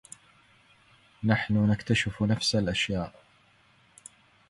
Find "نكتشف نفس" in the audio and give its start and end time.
1.69-2.55